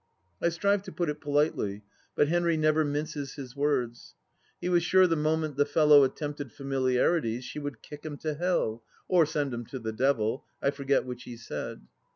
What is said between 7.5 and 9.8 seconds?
would kick him to Hell— or send him to